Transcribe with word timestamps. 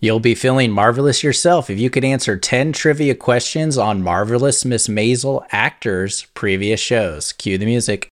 You'll 0.00 0.20
be 0.20 0.36
feeling 0.36 0.70
marvelous 0.70 1.24
yourself 1.24 1.68
if 1.68 1.80
you 1.80 1.90
could 1.90 2.04
answer 2.04 2.36
10 2.36 2.72
trivia 2.72 3.16
questions 3.16 3.76
on 3.76 4.00
Marvelous 4.00 4.64
Miss 4.64 4.86
Maisel 4.86 5.44
actors' 5.50 6.28
previous 6.34 6.78
shows. 6.78 7.32
Cue 7.32 7.58
the 7.58 7.66
music. 7.66 8.08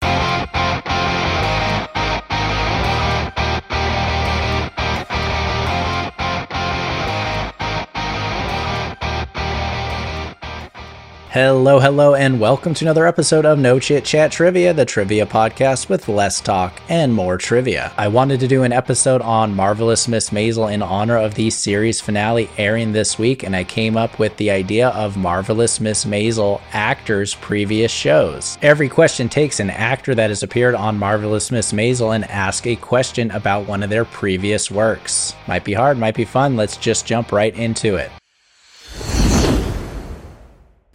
Hello, 11.36 11.80
hello, 11.80 12.14
and 12.14 12.40
welcome 12.40 12.72
to 12.72 12.86
another 12.86 13.06
episode 13.06 13.44
of 13.44 13.58
No 13.58 13.78
Chit 13.78 14.06
Chat 14.06 14.32
Trivia, 14.32 14.72
the 14.72 14.86
trivia 14.86 15.26
podcast 15.26 15.90
with 15.90 16.08
less 16.08 16.40
talk 16.40 16.80
and 16.88 17.12
more 17.12 17.36
trivia. 17.36 17.92
I 17.98 18.08
wanted 18.08 18.40
to 18.40 18.48
do 18.48 18.62
an 18.62 18.72
episode 18.72 19.20
on 19.20 19.54
Marvelous 19.54 20.08
Miss 20.08 20.30
Maisel 20.30 20.72
in 20.72 20.80
honor 20.80 21.18
of 21.18 21.34
the 21.34 21.50
series 21.50 22.00
finale 22.00 22.48
airing 22.56 22.92
this 22.92 23.18
week, 23.18 23.42
and 23.42 23.54
I 23.54 23.64
came 23.64 23.98
up 23.98 24.18
with 24.18 24.34
the 24.38 24.50
idea 24.50 24.88
of 24.88 25.18
Marvelous 25.18 25.78
Miss 25.78 26.06
Maisel 26.06 26.62
actors' 26.72 27.34
previous 27.34 27.92
shows. 27.92 28.56
Every 28.62 28.88
question 28.88 29.28
takes 29.28 29.60
an 29.60 29.68
actor 29.68 30.14
that 30.14 30.30
has 30.30 30.42
appeared 30.42 30.74
on 30.74 30.98
Marvelous 30.98 31.50
Miss 31.50 31.70
Maisel 31.70 32.14
and 32.14 32.24
ask 32.30 32.66
a 32.66 32.76
question 32.76 33.30
about 33.32 33.68
one 33.68 33.82
of 33.82 33.90
their 33.90 34.06
previous 34.06 34.70
works. 34.70 35.34
Might 35.46 35.64
be 35.64 35.74
hard, 35.74 35.98
might 35.98 36.14
be 36.14 36.24
fun. 36.24 36.56
Let's 36.56 36.78
just 36.78 37.04
jump 37.04 37.30
right 37.30 37.54
into 37.54 37.96
it. 37.96 38.10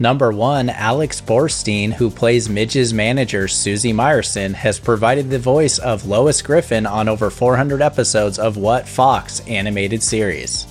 Number 0.02 0.32
one, 0.32 0.72
Alex 0.72 1.22
Borstein, 1.22 1.94
who 1.94 2.10
plays 2.10 2.50
Midge's 2.50 2.92
manager 2.92 3.48
Susie 3.48 3.94
Myerson, 3.94 4.52
has 4.56 4.80
provided 4.80 5.30
the 5.30 5.38
voice 5.38 5.78
of 5.78 6.08
Lois 6.08 6.42
Griffin 6.42 6.88
on 6.88 7.08
over 7.08 7.30
400 7.30 7.84
episodes 7.84 8.40
of 8.40 8.58
what 8.58 8.88
Fox 8.88 9.42
animated 9.42 10.02
series? 10.02 10.66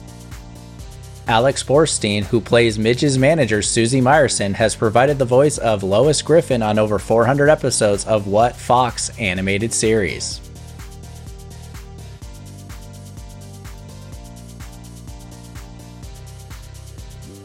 Alex 1.29 1.63
Borstein, 1.63 2.25
who 2.25 2.41
plays 2.41 2.77
Midge's 2.77 3.19
manager 3.19 3.63
Susie 3.63 4.01
Myerson, 4.01 4.53
has 4.53 4.75
provided 4.75 5.17
the 5.17 5.25
voice 5.25 5.59
of 5.59 5.85
Lois 5.85 6.23
Griffin 6.23 6.61
on 6.61 6.77
over 6.77 6.99
400 6.99 7.49
episodes 7.49 8.05
of 8.09 8.27
what 8.27 8.57
Fox 8.57 9.17
animated 9.17 9.73
series? 9.73 10.50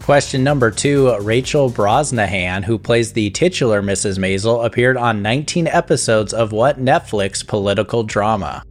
Question 0.05 0.43
number 0.43 0.69
two 0.69 1.17
Rachel 1.21 1.71
Brosnahan, 1.71 2.63
who 2.63 2.77
plays 2.77 3.13
the 3.13 3.31
titular 3.31 3.81
Mrs. 3.81 4.19
Maisel, 4.19 4.63
appeared 4.63 4.97
on 4.97 5.23
19 5.23 5.65
episodes 5.65 6.31
of 6.31 6.51
what 6.51 6.79
Netflix 6.79 7.45
political 7.45 8.03
drama? 8.03 8.61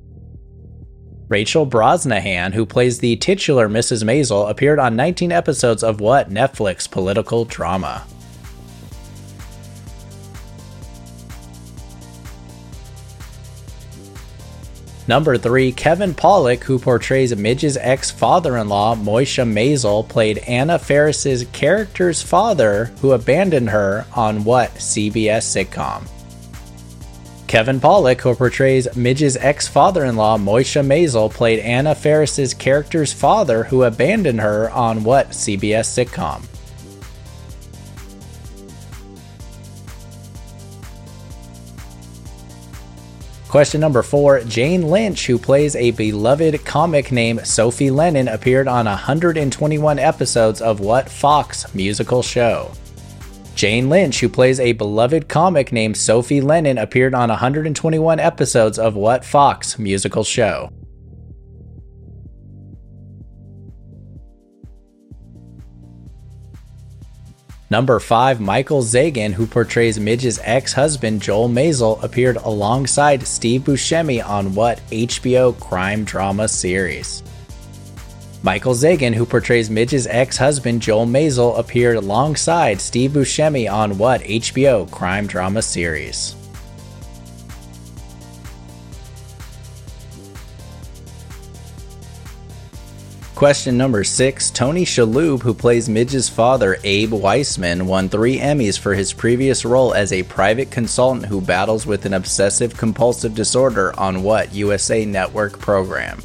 Rachel 1.29 1.67
Brosnahan, 1.67 2.55
who 2.55 2.65
plays 2.65 3.01
the 3.01 3.17
titular 3.17 3.69
Mrs. 3.69 4.05
Maisel, 4.05 4.49
appeared 4.49 4.79
on 4.79 4.95
19 4.95 5.33
episodes 5.33 5.83
of 5.83 5.99
what 6.01 6.31
Netflix 6.31 6.89
political 6.89 7.45
drama? 7.45 8.07
Number 15.07 15.37
3, 15.37 15.73
Kevin 15.73 16.15
Pollak, 16.15 16.65
who 16.65 16.79
portrays 16.79 17.35
Midge's 17.35 17.77
ex 17.77 18.11
father 18.11 18.57
in 18.57 18.71
law, 18.71 18.95
Moishe 18.95 19.45
Maisel, 19.47 20.09
played 20.09 20.39
Anna 20.39 20.79
Faris's 20.79 21.45
character's 21.53 22.23
father 22.23 22.87
who 23.03 23.13
abandoned 23.13 23.69
her 23.69 24.07
on 24.17 24.45
what 24.45 24.73
CBS 24.77 25.45
sitcom? 25.45 26.09
Kevin 27.47 27.81
Pollak, 27.81 28.23
who 28.23 28.35
portrays 28.35 28.89
Midge's 28.97 29.37
ex 29.37 29.69
father 29.69 30.07
in 30.07 30.17
law, 30.17 30.39
Moishe 30.39 30.83
Maisel, 30.83 31.31
played 31.31 31.59
Anna 31.59 31.95
Faris's 31.95 32.55
character's 32.55 33.13
father 33.13 33.65
who 33.65 33.83
abandoned 33.83 34.41
her 34.41 34.71
on 34.71 35.05
what 35.05 35.29
CBS 35.31 35.87
sitcom? 35.87 36.43
Question 43.55 43.81
number 43.81 44.03
four 44.03 44.41
Jane 44.41 44.83
Lynch, 44.83 45.27
who 45.29 45.39
plays 45.39 45.77
a 45.77 45.93
beloved 45.93 46.65
comic 46.65 47.13
named 47.13 47.47
Sophie 47.47 47.89
Lennon, 47.89 48.27
appeared 48.27 48.67
on 48.67 48.87
121 48.87 49.97
episodes 50.01 50.61
of 50.61 50.81
what 50.81 51.09
Fox 51.09 51.73
musical 51.73 52.21
show? 52.21 52.73
Jane 53.55 53.89
Lynch, 53.89 54.19
who 54.19 54.29
plays 54.29 54.59
a 54.59 54.73
beloved 54.73 55.29
comic 55.29 55.71
named 55.71 55.97
Sophie 55.97 56.41
Lennon, 56.41 56.79
appeared 56.79 57.15
on 57.15 57.29
121 57.29 58.19
episodes 58.19 58.77
of 58.77 58.97
what 58.97 59.25
Fox 59.25 59.79
musical 59.79 60.25
show? 60.25 60.69
Number 67.71 67.99
5, 67.99 68.41
Michael 68.41 68.83
Zegan, 68.83 69.33
who 69.33 69.47
portrays 69.47 69.99
Midge's 69.99 70.39
ex 70.43 70.75
husband 70.75 71.23
Joel 71.23 71.49
Maisel, 71.49 72.03
appeared 72.03 72.37
alongside 72.37 73.27
Steve 73.27 73.63
Buscemi 73.63 74.23
on 74.25 74.55
what 74.55 74.79
HBO 74.91 75.59
crime 75.59 76.05
drama 76.05 76.47
series? 76.47 77.23
Michael 78.43 78.75
Zegan, 78.75 79.15
who 79.15 79.25
portrays 79.25 79.71
Midge's 79.71 80.07
ex 80.07 80.37
husband 80.37 80.83
Joel 80.83 81.07
Maisel, 81.07 81.59
appeared 81.59 81.97
alongside 81.97 82.83
Steve 82.83 83.13
Buscemi 83.13 83.73
on 83.73 83.97
what 83.97 84.21
HBO 84.21 84.91
crime 84.91 85.27
drama 85.27 85.63
series? 85.63 86.37
Question 93.35 93.77
number 93.77 94.05
six 94.05 94.53
Tony 94.53 94.85
Shalhoub, 94.85 95.43
who 95.43 95.55
plays 95.55 95.89
Midge's 95.89 96.29
father, 96.29 96.79
Abe 96.85 97.13
Weissman, 97.13 97.85
won 97.85 98.09
three 98.09 98.39
Emmys 98.39 98.79
for 98.79 98.95
his 98.95 99.13
previous 99.13 99.65
role 99.65 99.93
as 99.93 100.13
a 100.13 100.23
private 100.23 100.71
consultant 100.71 101.27
who 101.27 101.41
battles 101.41 101.85
with 101.85 102.07
an 102.07 102.15
obsessive 102.15 102.77
compulsive 102.77 103.35
disorder 103.35 103.93
on 103.99 104.23
what 104.23 104.55
USA 104.55 105.05
Network 105.05 105.59
program? 105.59 106.23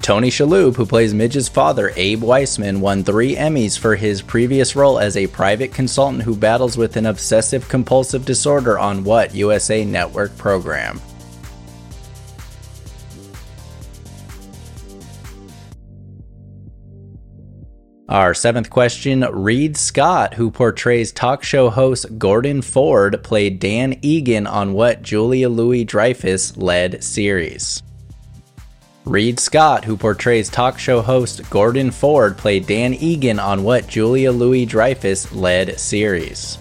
Tony 0.00 0.30
Shalhoub, 0.30 0.74
who 0.74 0.86
plays 0.86 1.12
Midge's 1.12 1.50
father, 1.50 1.92
Abe 1.96 2.22
Weissman, 2.22 2.80
won 2.80 3.04
three 3.04 3.36
Emmys 3.36 3.78
for 3.78 3.94
his 3.94 4.22
previous 4.22 4.74
role 4.74 4.98
as 4.98 5.18
a 5.18 5.26
private 5.26 5.74
consultant 5.74 6.22
who 6.22 6.34
battles 6.34 6.78
with 6.78 6.96
an 6.96 7.04
obsessive 7.04 7.68
compulsive 7.68 8.24
disorder 8.24 8.78
on 8.78 9.04
what 9.04 9.34
USA 9.34 9.84
Network 9.84 10.34
program? 10.38 10.98
Our 18.08 18.34
seventh 18.34 18.68
question 18.68 19.22
Reid 19.32 19.78
Scott, 19.78 20.34
who 20.34 20.50
portrays 20.50 21.10
talk 21.10 21.42
show 21.42 21.70
host 21.70 22.18
Gordon 22.18 22.60
Ford, 22.60 23.24
played 23.24 23.58
Dan 23.58 23.98
Egan 24.02 24.46
on 24.46 24.74
what 24.74 25.00
Julia 25.00 25.48
Louis 25.48 25.84
Dreyfus 25.84 26.58
led 26.58 27.02
series? 27.02 27.82
Reid 29.06 29.40
Scott, 29.40 29.86
who 29.86 29.96
portrays 29.96 30.50
talk 30.50 30.78
show 30.78 31.00
host 31.00 31.48
Gordon 31.48 31.90
Ford, 31.90 32.36
played 32.36 32.66
Dan 32.66 32.92
Egan 32.92 33.38
on 33.38 33.64
what 33.64 33.86
Julia 33.86 34.32
Louis 34.32 34.66
Dreyfus 34.66 35.32
led 35.32 35.80
series? 35.80 36.58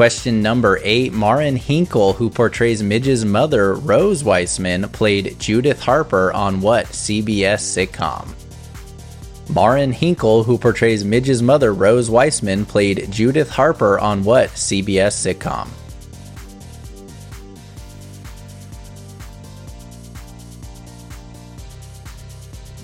Question 0.00 0.40
number 0.40 0.80
eight 0.82 1.12
Marin 1.12 1.56
Hinkle, 1.56 2.14
who 2.14 2.30
portrays 2.30 2.82
Midge's 2.82 3.22
mother, 3.22 3.74
Rose 3.74 4.24
Weissman, 4.24 4.88
played 4.88 5.38
Judith 5.38 5.78
Harper 5.78 6.32
on 6.32 6.62
what 6.62 6.86
CBS 6.86 7.60
sitcom? 7.60 8.26
Marin 9.54 9.92
Hinkle, 9.92 10.42
who 10.42 10.56
portrays 10.56 11.04
Midge's 11.04 11.42
mother, 11.42 11.74
Rose 11.74 12.08
Weissman, 12.08 12.64
played 12.64 13.12
Judith 13.12 13.50
Harper 13.50 13.98
on 13.98 14.24
what 14.24 14.48
CBS 14.52 15.34
sitcom? 15.34 15.68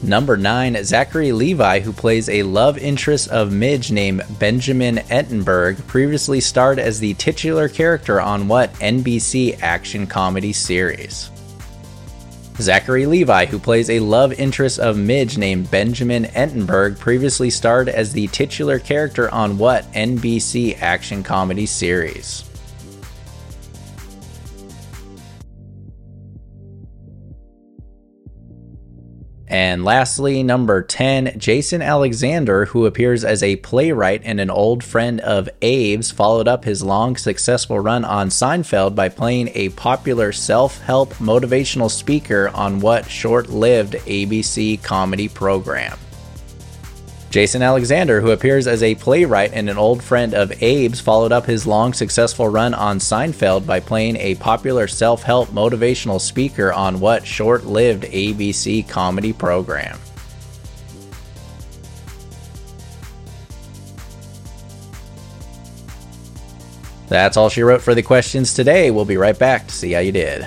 Number 0.02 0.37
9, 0.37 0.84
Zachary 0.84 1.32
Levi, 1.32 1.81
who 1.81 1.93
plays 1.93 2.28
a 2.28 2.43
love 2.43 2.76
interest 2.78 3.28
of 3.31 3.52
Midge 3.52 3.90
named 3.90 4.22
Benjamin 4.38 4.96
Ettenberg, 4.96 5.84
previously 5.87 6.40
starred 6.40 6.78
as 6.78 7.00
the 7.00 7.14
titular 7.14 7.69
character 7.69 8.20
on 8.20 8.46
what 8.46 8.72
NBC 8.75 9.60
action 9.62 10.06
comedy 10.06 10.52
series? 10.52 11.31
Zachary 12.58 13.04
Levi, 13.04 13.46
who 13.46 13.58
plays 13.58 13.90
a 13.90 14.00
love 14.00 14.32
interest 14.32 14.78
of 14.78 14.96
Midge 14.96 15.37
named 15.37 15.70
Benjamin 15.70 16.25
Ettenberg, 16.25 16.98
previously 16.98 17.50
starred 17.50 17.88
as 17.88 18.12
the 18.12 18.26
titular 18.28 18.78
character 18.78 19.32
on 19.32 19.58
what 19.58 19.90
NBC 19.93 20.81
action 20.81 21.22
comedy 21.22 21.66
series? 21.66 22.45
And 29.56 29.87
lastly, 29.87 30.43
number 30.43 30.82
10, 30.82 31.38
Jason 31.38 31.81
Alexander, 31.81 32.67
who 32.67 32.85
appears 32.85 33.25
as 33.25 33.43
a 33.43 33.56
playwright 33.56 34.20
and 34.23 34.38
an 34.38 34.50
old 34.50 34.85
friend 34.85 35.19
of 35.23 35.49
Abe's, 35.62 36.11
followed 36.11 36.47
up 36.47 36.67
his 36.67 36.82
long 36.82 37.17
successful 37.17 37.81
run 37.81 38.05
on 38.05 38.29
Seinfeld 38.29 38.94
by 38.94 39.08
playing 39.08 39.49
a 39.55 39.70
popular 39.70 40.31
self 40.31 40.82
help 40.82 41.14
motivational 41.14 41.91
speaker 41.91 42.50
on 42.53 42.81
what 42.81 43.11
short 43.11 43.49
lived 43.49 43.94
ABC 43.94 44.82
comedy 44.82 45.26
program. 45.26 45.97
Jason 47.31 47.61
Alexander, 47.61 48.20
who 48.20 48.31
appears 48.31 48.67
as 48.67 48.82
a 48.82 48.94
playwright 48.94 49.52
and 49.52 49.69
an 49.69 49.76
old 49.76 50.02
friend 50.02 50.32
of 50.32 50.52
Abe's, 50.62 51.00
followed 51.00 51.32
up 51.32 51.44
his 51.44 51.67
long 51.67 51.93
successful 51.93 52.49
run 52.49 52.73
on 52.73 52.99
Seinfeld 52.99 53.67
by 53.67 53.81
playing 53.81 54.17
a 54.17 54.37
popular 54.37 54.87
self 54.87 55.23
help 55.23 55.49
motivational 55.50 56.20
speaker 56.20 56.73
on 56.73 57.00
what 57.00 57.26
short 57.26 57.64
lived 57.67 58.05
ABC 58.05 58.88
comedy 58.88 59.32
program. 59.32 59.99
That's 67.08 67.37
all 67.37 67.49
she 67.49 67.62
wrote 67.62 67.82
for 67.82 67.94
the 67.94 68.02
questions 68.02 68.52
today. 68.52 68.90
We'll 68.90 69.05
be 69.05 69.17
right 69.17 69.38
back 69.38 69.69
to 69.69 69.75
see 69.75 69.93
how 69.93 70.00
you 70.00 70.12
did. 70.12 70.46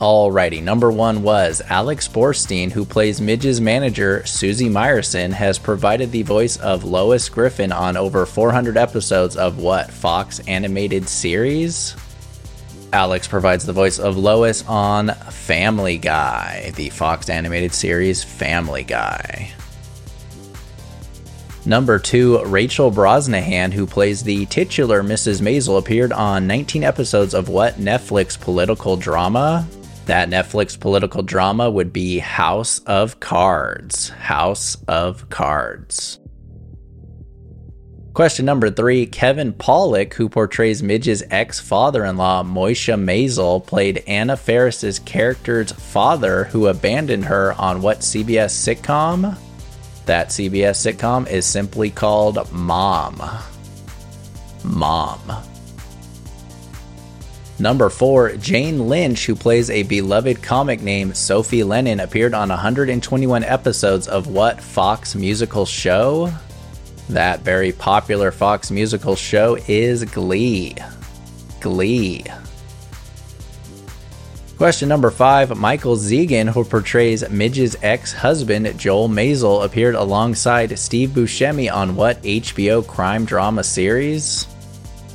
Alrighty, 0.00 0.62
number 0.62 0.92
one 0.92 1.24
was 1.24 1.60
Alex 1.68 2.06
Borstein, 2.06 2.70
who 2.70 2.84
plays 2.84 3.20
Midge's 3.20 3.60
manager, 3.60 4.24
Susie 4.24 4.68
Myerson, 4.68 5.32
has 5.32 5.58
provided 5.58 6.12
the 6.12 6.22
voice 6.22 6.56
of 6.58 6.84
Lois 6.84 7.28
Griffin 7.28 7.72
on 7.72 7.96
over 7.96 8.24
400 8.24 8.76
episodes 8.76 9.36
of 9.36 9.58
what 9.58 9.90
Fox 9.90 10.38
animated 10.46 11.08
series? 11.08 11.96
Alex 12.92 13.26
provides 13.26 13.66
the 13.66 13.72
voice 13.72 13.98
of 13.98 14.16
Lois 14.16 14.64
on 14.68 15.08
Family 15.08 15.98
Guy, 15.98 16.70
the 16.76 16.90
Fox 16.90 17.28
animated 17.28 17.74
series 17.74 18.22
Family 18.22 18.84
Guy. 18.84 19.50
Number 21.66 21.98
two, 21.98 22.44
Rachel 22.44 22.92
Brosnahan, 22.92 23.72
who 23.72 23.84
plays 23.84 24.22
the 24.22 24.46
titular 24.46 25.02
Mrs. 25.02 25.42
Maisel, 25.42 25.76
appeared 25.76 26.12
on 26.12 26.46
19 26.46 26.84
episodes 26.84 27.34
of 27.34 27.48
what 27.48 27.80
Netflix 27.80 28.40
political 28.40 28.96
drama? 28.96 29.66
That 30.08 30.30
Netflix 30.30 30.80
political 30.80 31.22
drama 31.22 31.68
would 31.68 31.92
be 31.92 32.18
House 32.18 32.78
of 32.86 33.20
Cards. 33.20 34.08
House 34.08 34.78
of 34.88 35.28
Cards. 35.28 36.18
Question 38.14 38.46
number 38.46 38.70
three 38.70 39.04
Kevin 39.04 39.52
Pollak, 39.52 40.14
who 40.14 40.30
portrays 40.30 40.82
Midge's 40.82 41.22
ex 41.30 41.60
father 41.60 42.06
in 42.06 42.16
law, 42.16 42.42
Moishe 42.42 42.98
Maisel, 42.98 43.64
played 43.66 44.02
Anna 44.06 44.38
Faris's 44.38 44.98
character's 45.00 45.72
father 45.72 46.44
who 46.44 46.68
abandoned 46.68 47.26
her 47.26 47.52
on 47.58 47.82
what 47.82 47.98
CBS 47.98 48.54
sitcom? 48.54 49.36
That 50.06 50.28
CBS 50.28 50.90
sitcom 50.90 51.28
is 51.28 51.44
simply 51.44 51.90
called 51.90 52.50
Mom. 52.50 53.20
Mom. 54.64 55.47
Number 57.60 57.90
4, 57.90 58.36
Jane 58.36 58.88
Lynch, 58.88 59.26
who 59.26 59.34
plays 59.34 59.68
a 59.68 59.82
beloved 59.82 60.42
comic 60.42 60.80
named 60.80 61.16
Sophie 61.16 61.64
Lennon, 61.64 61.98
appeared 61.98 62.32
on 62.32 62.50
121 62.50 63.42
episodes 63.42 64.06
of 64.06 64.28
what 64.28 64.60
Fox 64.60 65.16
musical 65.16 65.66
show? 65.66 66.32
That 67.08 67.40
very 67.40 67.72
popular 67.72 68.30
Fox 68.30 68.70
musical 68.70 69.16
show 69.16 69.56
is 69.66 70.04
Glee. 70.04 70.76
Glee. 71.60 72.24
Question 74.56 74.88
number 74.88 75.10
five 75.10 75.56
Michael 75.56 75.96
Zegan, 75.96 76.48
who 76.48 76.64
portrays 76.64 77.28
Midge's 77.28 77.76
ex 77.82 78.12
husband, 78.12 78.78
Joel 78.78 79.08
Maisel, 79.08 79.64
appeared 79.64 79.94
alongside 79.94 80.78
Steve 80.78 81.10
Buscemi 81.10 81.72
on 81.72 81.96
what 81.96 82.22
HBO 82.22 82.86
crime 82.86 83.24
drama 83.24 83.64
series? 83.64 84.46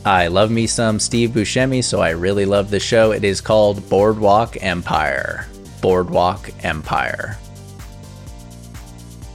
I 0.06 0.28
love 0.28 0.52
me 0.52 0.68
some 0.68 1.00
Steve 1.00 1.30
Buscemi, 1.30 1.82
so 1.82 2.02
I 2.02 2.10
really 2.10 2.44
love 2.44 2.70
the 2.70 2.80
show. 2.80 3.12
It 3.12 3.24
is 3.24 3.40
called 3.40 3.88
Boardwalk 3.90 4.62
Empire. 4.62 5.48
Boardwalk 5.82 6.52
Empire. 6.64 7.38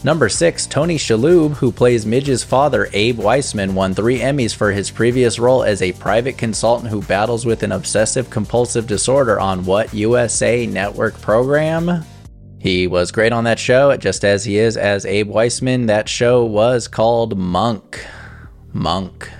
Number 0.04 0.28
6, 0.28 0.66
Tony 0.66 0.96
Shalhoub, 0.96 1.54
who 1.54 1.72
plays 1.72 2.04
Midge's 2.04 2.44
father, 2.44 2.88
Abe 2.92 3.18
Weissman, 3.18 3.74
won 3.74 3.94
three 3.94 4.18
Emmys 4.18 4.54
for 4.54 4.70
his 4.70 4.90
previous 4.90 5.38
role 5.38 5.64
as 5.64 5.80
a 5.80 5.92
private 5.92 6.36
consultant 6.36 6.90
who 6.90 7.02
battles 7.02 7.46
with 7.46 7.62
an 7.62 7.72
obsessive 7.72 8.28
compulsive 8.28 8.86
disorder 8.86 9.40
on 9.40 9.64
what 9.64 9.92
USA 9.94 10.66
Network 10.66 11.18
program? 11.22 12.04
He 12.60 12.86
was 12.86 13.10
great 13.10 13.32
on 13.32 13.44
that 13.44 13.58
show, 13.58 13.96
just 13.96 14.22
as 14.22 14.44
he 14.44 14.58
is 14.58 14.76
as 14.76 15.06
Abe 15.06 15.28
Weissman. 15.28 15.86
That 15.86 16.10
show 16.10 16.44
was 16.44 16.88
called 16.88 17.38
Monk. 17.38 18.04
Monk. 18.74 19.30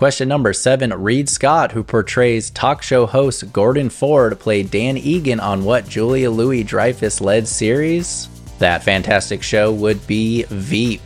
Question 0.00 0.28
number 0.28 0.54
seven 0.54 0.94
Reid 0.94 1.28
Scott, 1.28 1.72
who 1.72 1.84
portrays 1.84 2.48
talk 2.48 2.80
show 2.80 3.04
host 3.04 3.52
Gordon 3.52 3.90
Ford, 3.90 4.40
played 4.40 4.70
Dan 4.70 4.96
Egan 4.96 5.40
on 5.40 5.62
what 5.62 5.86
Julia 5.86 6.30
Louis 6.30 6.62
Dreyfus 6.64 7.20
led 7.20 7.46
series? 7.46 8.30
That 8.60 8.82
fantastic 8.82 9.42
show 9.42 9.70
would 9.70 10.06
be 10.06 10.44
Veep. 10.44 11.02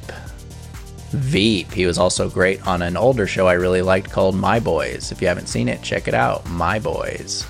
Veep. 1.11 1.73
He 1.73 1.87
was 1.87 1.99
also 1.99 2.31
great 2.31 2.64
on 2.69 2.82
an 2.82 2.96
older 2.96 3.26
show 3.26 3.49
I 3.49 3.55
really 3.55 3.82
liked 3.82 4.12
called 4.12 4.37
My 4.37 4.61
Boys. 4.61 5.11
If 5.11 5.20
you 5.20 5.26
haven't 5.26 5.49
seen 5.49 5.69
it, 5.69 5.82
check 5.82 6.06
it 6.06 6.14
out. 6.14 6.49
My 6.49 6.79
Boys. 6.79 7.44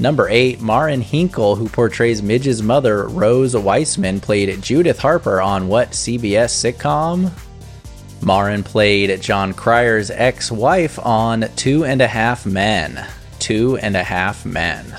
Number 0.00 0.28
8, 0.28 0.60
Marin 0.60 1.00
Hinkle, 1.00 1.54
who 1.54 1.68
portrays 1.68 2.24
Midge's 2.24 2.60
mother, 2.60 3.06
Rose 3.06 3.56
Weissman, 3.56 4.18
played 4.18 4.60
Judith 4.60 4.98
Harper 4.98 5.40
on 5.40 5.68
what 5.68 5.92
CBS 5.92 6.50
sitcom? 6.50 7.30
Marin 8.22 8.62
played 8.62 9.20
Jon 9.22 9.54
Cryer's 9.54 10.10
ex 10.10 10.50
wife 10.50 10.98
on 10.98 11.48
Two 11.56 11.84
and 11.84 12.02
a 12.02 12.06
Half 12.06 12.46
Men. 12.46 13.06
Two 13.38 13.76
and 13.78 13.96
a 13.96 14.02
Half 14.02 14.44
Men. 14.44 14.96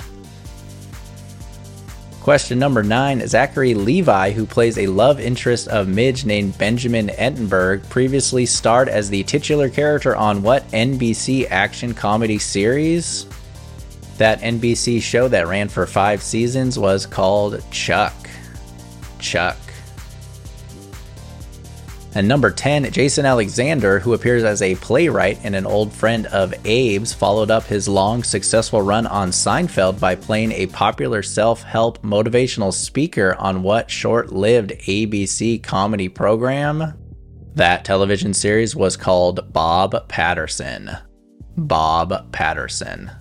Question 2.21 2.59
number 2.59 2.83
nine 2.83 3.25
Zachary 3.27 3.73
Levi, 3.73 4.31
who 4.31 4.45
plays 4.45 4.77
a 4.77 4.87
love 4.87 5.19
interest 5.19 5.67
of 5.67 5.87
Midge 5.87 6.25
named 6.25 6.57
Benjamin 6.57 7.07
Ettenberg, 7.07 7.87
previously 7.89 8.45
starred 8.45 8.89
as 8.89 9.09
the 9.09 9.23
titular 9.23 9.69
character 9.69 10.15
on 10.15 10.43
what 10.43 10.67
NBC 10.69 11.49
action 11.49 11.93
comedy 11.93 12.37
series? 12.37 13.25
That 14.17 14.41
NBC 14.41 15.01
show 15.01 15.27
that 15.29 15.47
ran 15.47 15.69
for 15.69 15.85
five 15.87 16.21
seasons 16.21 16.77
was 16.77 17.05
called 17.05 17.63
Chuck. 17.71 18.29
Chuck. 19.19 19.57
And 22.15 22.27
number 22.27 22.49
10, 22.49 22.91
Jason 22.91 23.25
Alexander, 23.25 23.99
who 23.99 24.13
appears 24.13 24.43
as 24.43 24.61
a 24.61 24.75
playwright 24.75 25.39
and 25.43 25.55
an 25.55 25.67
old 25.67 25.93
friend 25.93 26.25
of 26.27 26.53
Abe's, 26.65 27.13
followed 27.13 27.51
up 27.51 27.65
his 27.65 27.87
long, 27.87 28.23
successful 28.23 28.81
run 28.81 29.05
on 29.05 29.29
Seinfeld 29.29 29.99
by 29.99 30.15
playing 30.15 30.51
a 30.53 30.65
popular 30.67 31.21
self 31.21 31.61
help 31.61 32.01
motivational 32.01 32.73
speaker 32.73 33.35
on 33.37 33.61
what 33.61 33.91
short 33.91 34.31
lived 34.31 34.71
ABC 34.71 35.61
comedy 35.61 36.09
program? 36.09 36.93
That 37.53 37.85
television 37.85 38.33
series 38.33 38.75
was 38.75 38.97
called 38.97 39.53
Bob 39.53 40.07
Patterson. 40.07 40.89
Bob 41.57 42.31
Patterson. 42.31 43.11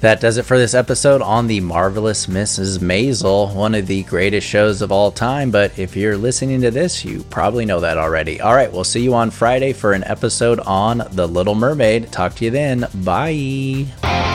That 0.00 0.20
does 0.20 0.38
it 0.38 0.44
for 0.46 0.56
this 0.56 0.72
episode 0.72 1.20
on 1.20 1.46
The 1.46 1.60
Marvelous 1.60 2.26
Mrs. 2.26 2.78
Maisel, 2.78 3.54
one 3.54 3.74
of 3.74 3.86
the 3.86 4.02
greatest 4.04 4.46
shows 4.46 4.80
of 4.80 4.90
all 4.90 5.10
time. 5.10 5.50
But 5.50 5.78
if 5.78 5.94
you're 5.94 6.16
listening 6.16 6.62
to 6.62 6.70
this, 6.70 7.04
you 7.04 7.22
probably 7.24 7.66
know 7.66 7.80
that 7.80 7.98
already. 7.98 8.40
All 8.40 8.54
right, 8.54 8.72
we'll 8.72 8.84
see 8.84 9.02
you 9.02 9.12
on 9.12 9.30
Friday 9.30 9.74
for 9.74 9.92
an 9.92 10.04
episode 10.04 10.58
on 10.60 11.02
The 11.10 11.28
Little 11.28 11.54
Mermaid. 11.54 12.10
Talk 12.10 12.34
to 12.36 12.46
you 12.46 12.50
then. 12.50 12.86
Bye. 12.94 14.29